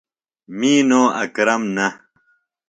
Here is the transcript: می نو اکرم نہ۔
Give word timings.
می 0.57 0.73
نو 0.89 1.01
اکرم 1.21 1.61
نہ۔ 1.75 1.87